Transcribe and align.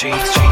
cheeks. 0.00 0.49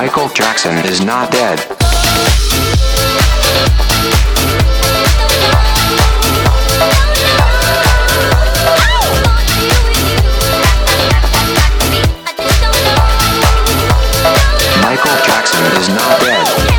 Michael 0.00 0.30
Jackson 0.30 0.78
is 0.86 1.02
not 1.02 1.30
dead. 1.30 1.58
Michael 14.80 15.22
Jackson 15.22 15.66
is 15.76 15.90
not 15.90 16.18
dead. 16.22 16.69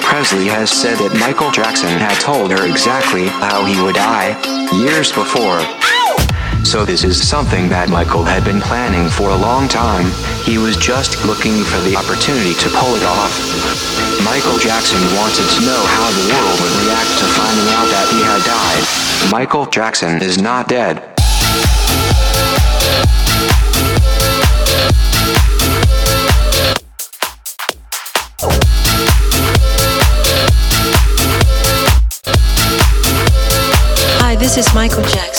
Presley 0.00 0.48
has 0.48 0.72
said 0.72 0.96
that 1.04 1.12
Michael 1.20 1.52
Jackson 1.52 1.92
had 2.00 2.16
told 2.16 2.48
her 2.48 2.64
exactly 2.64 3.28
how 3.28 3.68
he 3.68 3.76
would 3.84 3.94
die 3.94 4.32
years 4.72 5.12
before. 5.12 5.60
So 6.64 6.88
this 6.88 7.04
is 7.04 7.20
something 7.20 7.68
that 7.68 7.92
Michael 7.92 8.24
had 8.24 8.40
been 8.40 8.64
planning 8.64 9.12
for 9.12 9.28
a 9.28 9.36
long 9.36 9.68
time. 9.68 10.08
He 10.48 10.56
was 10.56 10.80
just 10.80 11.20
looking 11.28 11.60
for 11.60 11.76
the 11.84 11.92
opportunity 11.92 12.56
to 12.56 12.72
pull 12.72 12.96
it 12.96 13.04
off. 13.04 13.36
Michael 14.24 14.56
Jackson 14.56 15.00
wanted 15.20 15.44
to 15.44 15.60
know 15.68 15.82
how 15.92 16.08
the 16.08 16.24
world 16.32 16.56
would 16.64 16.76
react 16.88 17.12
to 17.20 17.26
finding 17.36 17.68
out 17.76 17.88
that 17.92 18.08
he 18.08 18.24
had 18.24 18.40
died. 18.48 18.84
Michael 19.28 19.68
Jackson 19.68 20.24
is 20.24 20.40
not 20.40 20.72
dead. 20.72 21.17
Is 34.58 34.74
Michael 34.74 35.04
Jackson. 35.04 35.37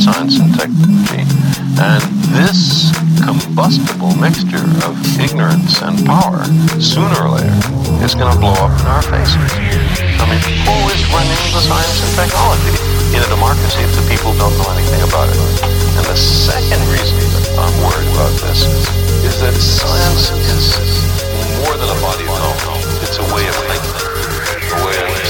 science 0.00 0.40
and 0.40 0.48
technology. 0.56 1.28
And 1.76 2.00
this 2.32 2.88
combustible 3.20 4.16
mixture 4.16 4.64
of 4.88 4.96
ignorance 5.20 5.84
and 5.84 5.92
power, 6.08 6.40
sooner 6.80 7.20
or 7.20 7.36
later, 7.36 7.52
is 8.00 8.16
going 8.16 8.32
to 8.32 8.38
blow 8.40 8.56
up 8.56 8.72
in 8.80 8.86
our 8.88 9.04
faces. 9.04 9.36
I 10.16 10.24
mean, 10.24 10.40
who 10.64 10.76
is 10.88 11.04
running 11.12 11.36
the 11.52 11.60
science 11.60 12.00
and 12.00 12.12
technology 12.16 12.72
in 13.12 13.20
a 13.20 13.28
democracy 13.28 13.84
if 13.84 13.92
the 13.92 14.04
people 14.08 14.32
don't 14.40 14.56
know 14.56 14.72
anything 14.72 15.04
about 15.04 15.28
it? 15.28 15.36
And 16.00 16.04
the 16.08 16.16
second 16.16 16.80
reason 16.88 17.20
that 17.36 17.60
I'm 17.60 17.76
worried 17.84 18.08
about 18.16 18.32
this 18.40 18.64
is 19.20 19.36
that 19.44 19.52
science 19.52 20.32
is 20.48 20.80
more 21.60 21.76
than 21.76 21.92
a 21.92 21.98
body 22.00 22.24
of 22.24 22.40
knowledge. 22.40 23.04
It's 23.04 23.20
a 23.20 23.26
way 23.36 23.44
of 23.44 23.56
thinking, 23.68 24.00
a 24.64 24.80
way 24.80 24.96
of... 24.96 25.20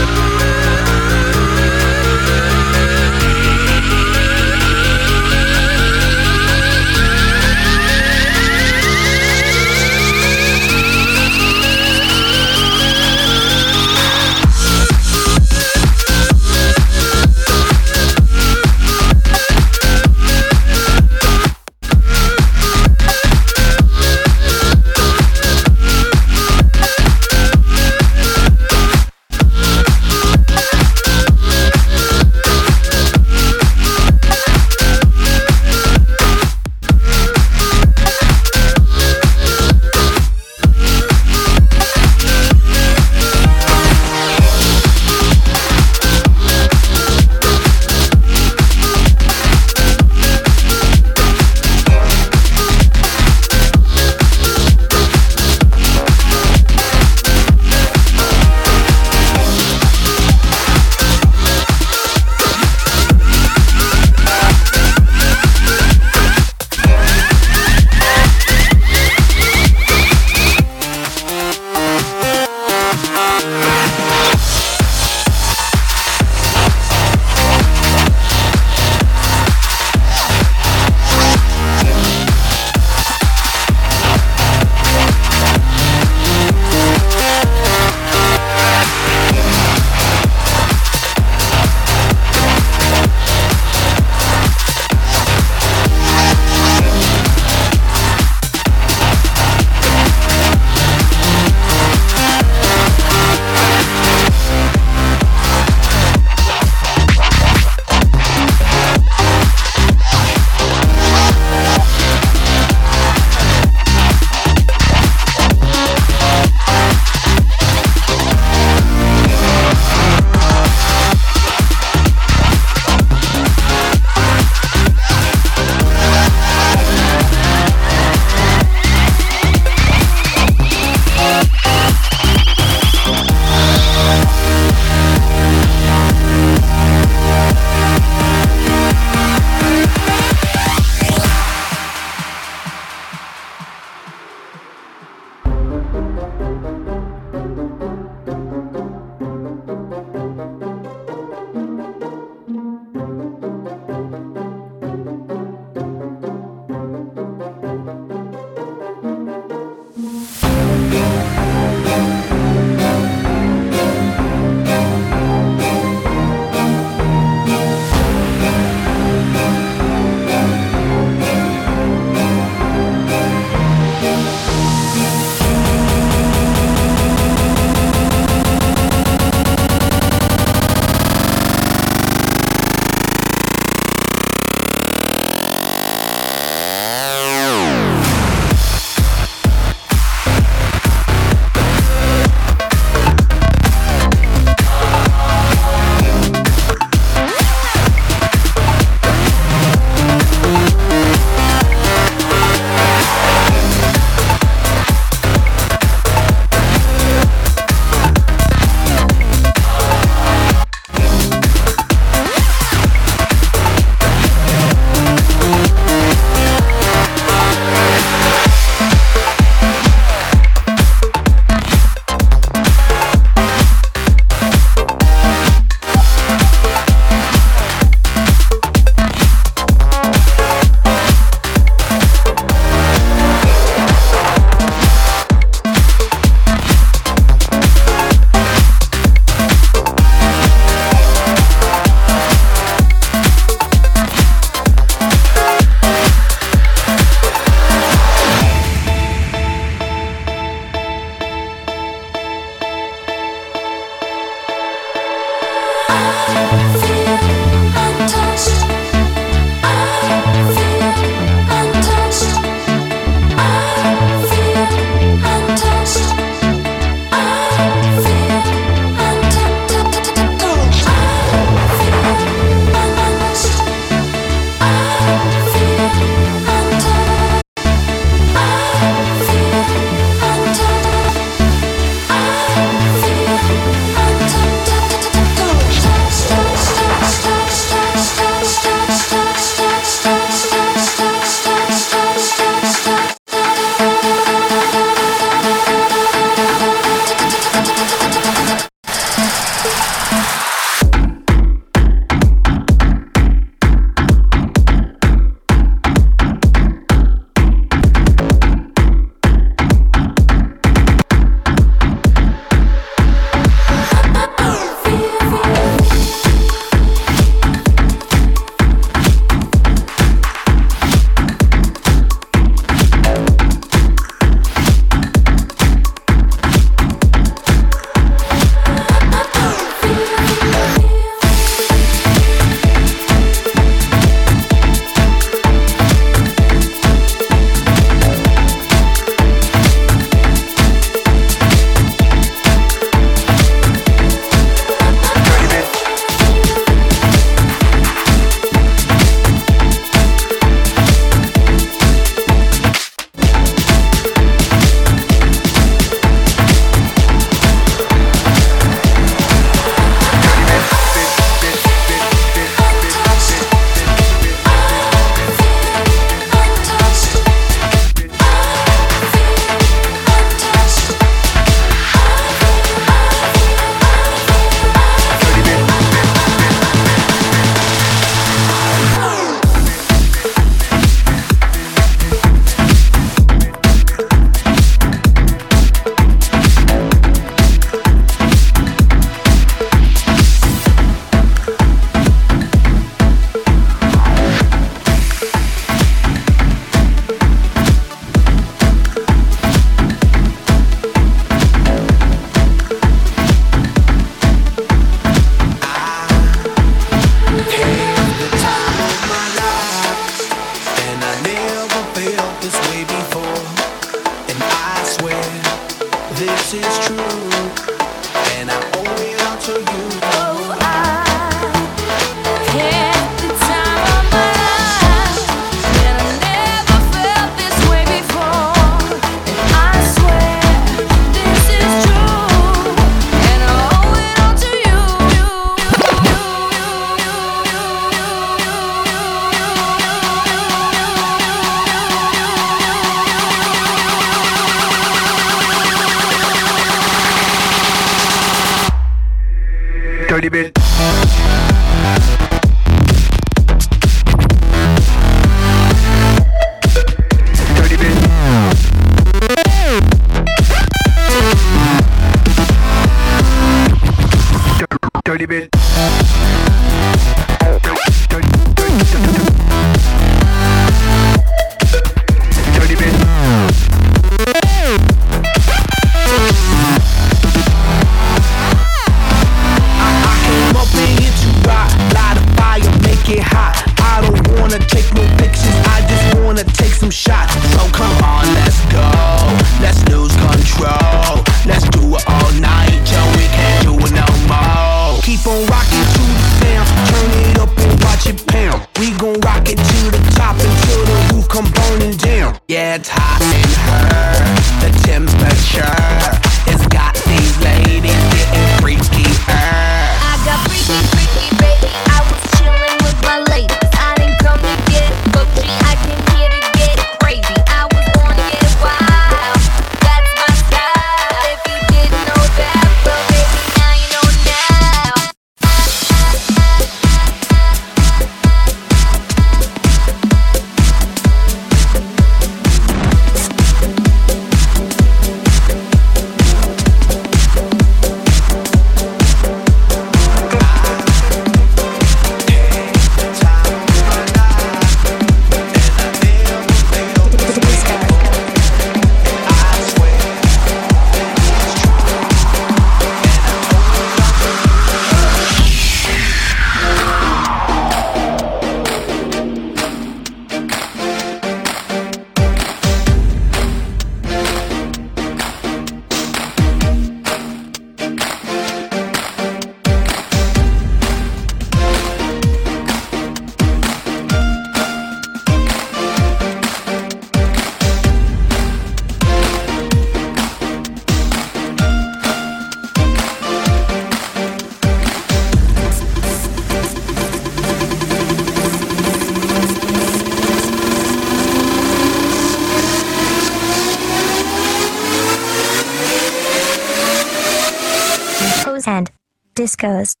discos. 599.61 600.00